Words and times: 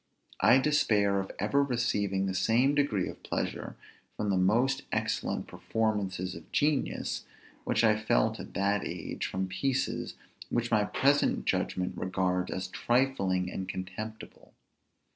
I 0.39 0.57
despair 0.57 1.19
of 1.19 1.31
ever 1.37 1.61
receiving 1.61 2.25
the 2.25 2.33
same 2.33 2.73
degree 2.73 3.07
of 3.07 3.21
pleasure 3.21 3.75
from 4.17 4.31
the 4.31 4.35
most 4.35 4.81
excellent 4.91 5.45
performances 5.45 6.33
of 6.33 6.51
genius, 6.51 7.25
which 7.65 7.83
I 7.83 7.95
felt 8.01 8.39
at 8.39 8.55
that 8.55 8.83
age 8.83 9.27
from 9.27 9.47
pieces 9.47 10.15
which 10.49 10.71
my 10.71 10.85
present 10.85 11.45
judgment 11.45 11.93
regards 11.95 12.49
as 12.49 12.67
trifling 12.69 13.51
and 13.51 13.69
contemptible. 13.69 14.55